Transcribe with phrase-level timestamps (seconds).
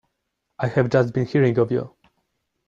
[0.57, 1.95] I have just been hearing of you.